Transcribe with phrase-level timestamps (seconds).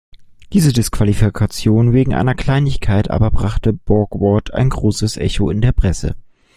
[0.51, 6.15] Diese Disqualifikation wegen einer Kleinigkeit aber brachte Borgward ein großes Echo in der Presse.